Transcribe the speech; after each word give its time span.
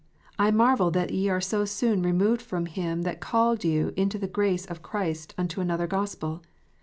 "I 0.45 0.49
marvel 0.49 0.89
that 0.89 1.11
ye 1.11 1.29
are 1.29 1.39
so 1.39 1.63
soon 1.63 2.01
removed 2.01 2.41
from 2.41 2.65
him 2.65 3.03
that 3.03 3.19
called 3.19 3.63
you 3.63 3.93
into 3.95 4.17
the 4.17 4.27
grace 4.27 4.65
of 4.65 4.81
Christ 4.81 5.35
unto 5.37 5.61
another 5.61 5.85
Gospel." 5.85 6.41